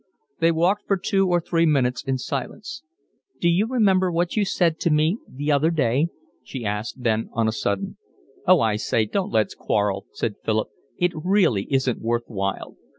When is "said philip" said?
10.11-10.69